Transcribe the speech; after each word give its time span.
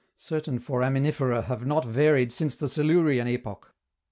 Certain 0.17 0.57
Foraminifera 0.59 1.43
have 1.43 1.63
not 1.63 1.85
varied 1.85 2.31
since 2.31 2.55
the 2.55 2.67
Silurian 2.67 3.27
epoch. 3.27 3.71